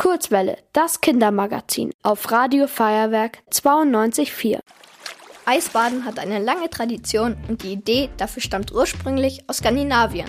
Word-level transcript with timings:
Kurzwelle, 0.00 0.56
das 0.72 1.02
Kindermagazin 1.02 1.90
auf 2.02 2.32
Radio 2.32 2.66
Feuerwerk 2.68 3.40
92.4. 3.50 4.60
Eisbaden 5.44 6.06
hat 6.06 6.18
eine 6.18 6.38
lange 6.38 6.70
Tradition 6.70 7.36
und 7.48 7.62
die 7.62 7.72
Idee 7.72 8.08
dafür 8.16 8.40
stammt 8.40 8.72
ursprünglich 8.72 9.44
aus 9.46 9.58
Skandinavien. 9.58 10.26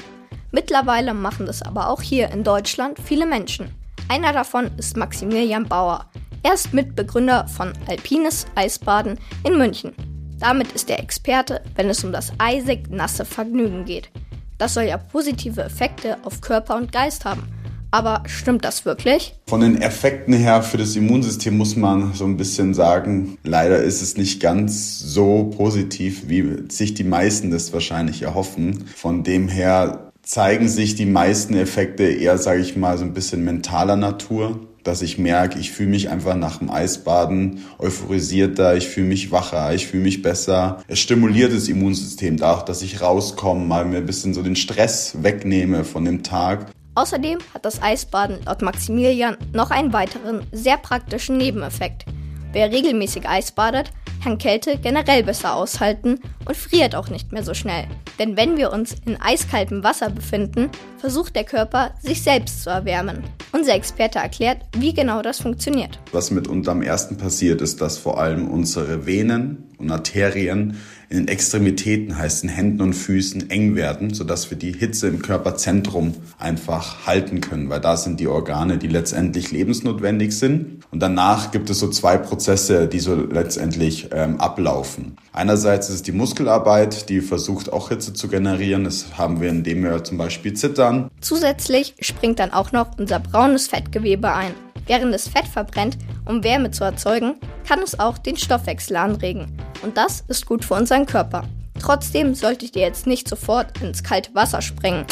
Mittlerweile 0.51 1.13
machen 1.13 1.45
das 1.45 1.61
aber 1.61 1.87
auch 1.87 2.01
hier 2.01 2.31
in 2.31 2.43
Deutschland 2.43 2.99
viele 2.99 3.25
Menschen. 3.25 3.73
Einer 4.09 4.33
davon 4.33 4.71
ist 4.75 4.97
Maximilian 4.97 5.69
Bauer. 5.69 6.05
Er 6.43 6.55
ist 6.55 6.73
Mitbegründer 6.73 7.47
von 7.47 7.71
Alpines 7.87 8.47
Eisbaden 8.55 9.17
in 9.45 9.57
München. 9.57 9.95
Damit 10.37 10.69
ist 10.73 10.89
er 10.89 10.99
Experte, 10.99 11.61
wenn 11.75 11.89
es 11.89 12.03
um 12.03 12.11
das 12.11 12.33
eisig 12.39 12.89
nasse 12.89 13.23
Vergnügen 13.23 13.85
geht. 13.85 14.11
Das 14.57 14.73
soll 14.73 14.83
ja 14.83 14.97
positive 14.97 15.63
Effekte 15.63 16.17
auf 16.25 16.41
Körper 16.41 16.75
und 16.75 16.91
Geist 16.91 17.23
haben. 17.23 17.60
Aber 17.91 18.23
stimmt 18.25 18.63
das 18.63 18.85
wirklich? 18.85 19.35
Von 19.47 19.59
den 19.61 19.81
Effekten 19.81 20.33
her 20.33 20.63
für 20.63 20.77
das 20.77 20.95
Immunsystem 20.95 21.57
muss 21.57 21.75
man 21.75 22.13
so 22.13 22.23
ein 22.23 22.37
bisschen 22.37 22.73
sagen, 22.73 23.37
leider 23.43 23.83
ist 23.83 24.01
es 24.01 24.15
nicht 24.15 24.41
ganz 24.41 24.99
so 24.99 25.51
positiv, 25.57 26.29
wie 26.29 26.63
sich 26.69 26.93
die 26.93 27.03
meisten 27.03 27.51
das 27.51 27.73
wahrscheinlich 27.73 28.21
erhoffen. 28.21 28.85
Von 28.95 29.23
dem 29.23 29.49
her 29.49 30.11
zeigen 30.23 30.69
sich 30.69 30.95
die 30.95 31.05
meisten 31.05 31.53
Effekte 31.55 32.03
eher, 32.03 32.37
sage 32.37 32.61
ich 32.61 32.77
mal, 32.77 32.97
so 32.97 33.03
ein 33.03 33.13
bisschen 33.13 33.43
mentaler 33.43 33.97
Natur 33.97 34.61
dass 34.83 35.01
ich 35.01 35.17
merke, 35.17 35.59
ich 35.59 35.71
fühle 35.71 35.89
mich 35.89 36.09
einfach 36.09 36.35
nach 36.35 36.57
dem 36.57 36.69
Eisbaden 36.69 37.59
euphorisierter, 37.77 38.75
ich 38.75 38.87
fühle 38.87 39.07
mich 39.07 39.31
wacher, 39.31 39.73
ich 39.73 39.87
fühle 39.87 40.03
mich 40.03 40.21
besser. 40.21 40.83
Es 40.87 40.99
stimuliert 40.99 41.53
das 41.53 41.67
Immunsystem 41.67 42.37
dadurch, 42.37 42.63
dass 42.63 42.81
ich 42.81 43.01
rauskomme, 43.01 43.65
mal 43.65 43.85
mir 43.85 43.97
ein 43.97 44.05
bisschen 44.05 44.33
so 44.33 44.41
den 44.41 44.55
Stress 44.55 45.17
wegnehme 45.21 45.83
von 45.83 46.05
dem 46.05 46.23
Tag. 46.23 46.71
Außerdem 46.93 47.39
hat 47.53 47.65
das 47.65 47.81
Eisbaden 47.81 48.39
laut 48.45 48.61
Maximilian 48.61 49.37
noch 49.53 49.71
einen 49.71 49.93
weiteren, 49.93 50.45
sehr 50.51 50.77
praktischen 50.77 51.37
Nebeneffekt. 51.37 52.05
Wer 52.51 52.71
regelmäßig 52.71 53.27
Eis 53.29 53.51
badet, 53.51 53.91
kann 54.23 54.37
Kälte 54.37 54.77
generell 54.77 55.23
besser 55.23 55.55
aushalten 55.55 56.19
und 56.45 56.55
friert 56.55 56.95
auch 56.95 57.09
nicht 57.09 57.31
mehr 57.31 57.43
so 57.43 57.53
schnell. 57.53 57.85
Denn 58.19 58.37
wenn 58.37 58.57
wir 58.57 58.71
uns 58.71 58.95
in 59.05 59.19
eiskaltem 59.19 59.83
Wasser 59.83 60.09
befinden, 60.09 60.69
versucht 60.97 61.35
der 61.35 61.43
Körper, 61.43 61.91
sich 62.01 62.21
selbst 62.21 62.63
zu 62.63 62.69
erwärmen. 62.69 63.23
Unser 63.51 63.73
Experte 63.73 64.19
erklärt, 64.19 64.59
wie 64.77 64.93
genau 64.93 65.21
das 65.21 65.41
funktioniert. 65.41 65.99
Was 66.11 66.31
mit 66.31 66.47
unterm 66.47 66.81
ersten 66.81 67.17
passiert, 67.17 67.61
ist, 67.61 67.81
dass 67.81 67.97
vor 67.97 68.19
allem 68.19 68.47
unsere 68.47 69.05
Venen 69.05 69.71
und 69.77 69.91
Arterien 69.91 70.77
in 71.09 71.17
den 71.17 71.27
Extremitäten, 71.27 72.17
heißt 72.17 72.43
in 72.43 72.49
Händen 72.49 72.81
und 72.81 72.93
Füßen, 72.93 73.49
eng 73.49 73.75
werden, 73.75 74.13
sodass 74.13 74.49
wir 74.49 74.57
die 74.57 74.71
Hitze 74.71 75.09
im 75.09 75.21
Körperzentrum 75.21 76.13
einfach 76.39 77.05
halten 77.05 77.41
können, 77.41 77.69
weil 77.69 77.81
da 77.81 77.97
sind 77.97 78.19
die 78.21 78.27
Organe, 78.27 78.77
die 78.77 78.87
letztendlich 78.87 79.51
lebensnotwendig 79.51 80.37
sind. 80.37 80.85
Und 80.89 81.01
danach 81.01 81.51
gibt 81.51 81.69
es 81.69 81.79
so 81.79 81.89
zwei 81.89 82.17
Prozesse, 82.17 82.87
die 82.87 82.99
so 82.99 83.15
letztendlich 83.15 84.09
ähm, 84.13 84.39
ablaufen. 84.39 85.17
Einerseits 85.33 85.89
ist 85.89 85.95
es 85.95 86.03
die 86.03 86.13
Muskelarbeit, 86.41 87.07
die 87.09 87.21
versucht 87.21 87.71
auch 87.71 87.89
Hitze 87.89 88.13
zu 88.13 88.27
generieren. 88.27 88.83
Das 88.85 89.15
haben 89.15 89.41
wir, 89.41 89.49
indem 89.49 89.83
wir 89.83 90.03
zum 90.03 90.17
Beispiel 90.17 90.53
zittern. 90.53 91.11
Zusätzlich 91.21 91.93
springt 91.99 92.39
dann 92.39 92.51
auch 92.51 92.71
noch 92.71 92.97
unser 92.97 93.19
braunes 93.19 93.67
Fettgewebe 93.67 94.33
ein. 94.33 94.55
Während 94.87 95.13
es 95.13 95.27
Fett 95.27 95.45
verbrennt, 95.45 95.99
um 96.25 96.43
Wärme 96.43 96.71
zu 96.71 96.83
erzeugen, 96.83 97.35
kann 97.67 97.79
es 97.83 97.99
auch 97.99 98.17
den 98.17 98.37
Stoffwechsel 98.37 98.95
anregen. 98.95 99.55
Und 99.83 99.97
das 99.97 100.23
ist 100.29 100.47
gut 100.47 100.65
für 100.65 100.73
unseren 100.73 101.05
Körper. 101.05 101.43
Trotzdem 101.79 102.33
solltet 102.33 102.75
ihr 102.75 102.81
jetzt 102.81 103.05
nicht 103.05 103.27
sofort 103.27 103.79
ins 103.83 104.01
kalte 104.01 104.33
Wasser 104.33 104.63
springen. 104.63 105.05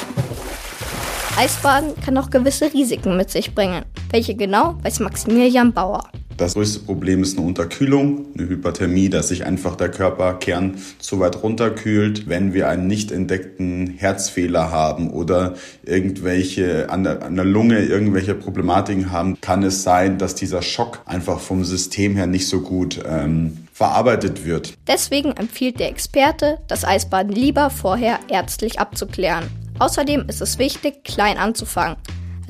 Eisbaden 1.38 1.94
kann 2.04 2.18
auch 2.18 2.32
gewisse 2.32 2.74
Risiken 2.74 3.18
mit 3.18 3.30
sich 3.30 3.54
bringen. 3.54 3.86
Welche 4.12 4.36
genau, 4.36 4.76
weiß 4.82 5.02
Maximilian 5.02 5.72
Bauer. 5.72 6.10
Das 6.40 6.54
größte 6.54 6.80
Problem 6.80 7.22
ist 7.22 7.38
eine 7.38 7.46
Unterkühlung, 7.46 8.28
eine 8.34 8.48
Hyperthermie, 8.48 9.10
dass 9.10 9.28
sich 9.28 9.46
einfach 9.46 9.76
der 9.76 9.90
Körperkern 9.90 10.78
zu 10.98 11.20
weit 11.20 11.44
runterkühlt. 11.44 12.30
Wenn 12.30 12.54
wir 12.54 12.70
einen 12.70 12.88
nicht 12.88 13.12
entdeckten 13.12 13.96
Herzfehler 13.98 14.72
haben 14.72 15.10
oder 15.12 15.56
irgendwelche 15.84 16.90
an 16.90 17.04
der, 17.04 17.24
an 17.24 17.36
der 17.36 17.44
Lunge 17.44 17.84
irgendwelche 17.84 18.36
Problematiken 18.36 19.12
haben, 19.12 19.42
kann 19.42 19.64
es 19.64 19.84
sein, 19.84 20.18
dass 20.18 20.34
dieser 20.34 20.62
Schock 20.62 21.02
einfach 21.06 21.42
vom 21.42 21.66
System 21.66 22.16
her 22.16 22.26
nicht 22.26 22.48
so 22.48 22.62
gut 22.62 23.02
ähm, 23.06 23.58
verarbeitet 23.74 24.46
wird. 24.46 24.76
Deswegen 24.88 25.34
empfiehlt 25.34 25.82
der 25.82 25.90
Experte, 25.90 26.60
das 26.70 26.86
Eisbaden 26.86 27.34
lieber 27.34 27.70
vorher 27.70 28.18
ärztlich 28.30 28.80
abzuklären. 28.80 29.44
Außerdem 29.78 30.24
ist 30.30 30.42
es 30.42 30.58
wichtig, 30.58 31.04
klein 31.04 31.38
anzufangen. 31.38 31.98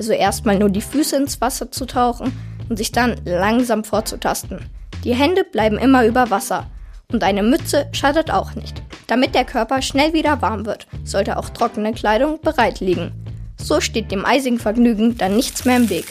Also 0.00 0.12
erstmal 0.14 0.58
nur 0.58 0.70
die 0.70 0.80
Füße 0.80 1.14
ins 1.14 1.42
Wasser 1.42 1.70
zu 1.70 1.84
tauchen 1.84 2.32
und 2.70 2.78
sich 2.78 2.90
dann 2.90 3.20
langsam 3.26 3.84
vorzutasten. 3.84 4.64
Die 5.04 5.14
Hände 5.14 5.44
bleiben 5.44 5.76
immer 5.76 6.06
über 6.06 6.30
Wasser 6.30 6.70
und 7.12 7.22
eine 7.22 7.42
Mütze 7.42 7.86
schadet 7.92 8.30
auch 8.30 8.54
nicht. 8.54 8.82
Damit 9.08 9.34
der 9.34 9.44
Körper 9.44 9.82
schnell 9.82 10.14
wieder 10.14 10.40
warm 10.40 10.64
wird, 10.64 10.86
sollte 11.04 11.36
auch 11.36 11.50
trockene 11.50 11.92
Kleidung 11.92 12.40
bereit 12.40 12.80
liegen. 12.80 13.12
So 13.58 13.82
steht 13.82 14.10
dem 14.10 14.24
eisigen 14.24 14.58
Vergnügen 14.58 15.18
dann 15.18 15.36
nichts 15.36 15.66
mehr 15.66 15.76
im 15.76 15.90
Weg. 15.90 16.06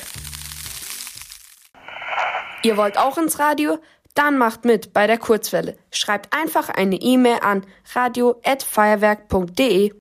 Ihr 2.61 2.77
wollt 2.77 2.99
auch 2.99 3.17
ins 3.17 3.39
Radio? 3.39 3.79
Dann 4.13 4.37
macht 4.37 4.65
mit 4.65 4.93
bei 4.93 5.07
der 5.07 5.17
Kurzwelle. 5.17 5.77
Schreibt 5.89 6.31
einfach 6.31 6.69
eine 6.69 6.97
E-Mail 6.97 7.39
an 7.41 7.65
radio@feuerwerk.de. 7.95 9.93